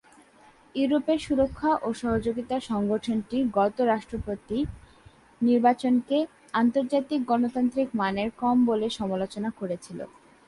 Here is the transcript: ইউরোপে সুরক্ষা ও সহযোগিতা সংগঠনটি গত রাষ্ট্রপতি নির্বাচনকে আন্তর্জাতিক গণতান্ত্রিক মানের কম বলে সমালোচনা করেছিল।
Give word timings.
ইউরোপে 0.75 1.15
সুরক্ষা 1.25 1.71
ও 1.83 1.89
সহযোগিতা 2.01 2.55
সংগঠনটি 2.69 3.37
গত 3.57 3.77
রাষ্ট্রপতি 3.91 4.57
নির্বাচনকে 5.41 6.17
আন্তর্জাতিক 6.53 7.19
গণতান্ত্রিক 7.31 7.87
মানের 8.01 8.29
কম 8.41 8.57
বলে 8.69 8.87
সমালোচনা 8.99 9.49
করেছিল। 9.59 9.99